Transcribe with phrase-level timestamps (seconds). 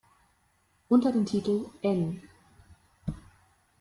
[0.89, 2.27] Unter dem Titel "N.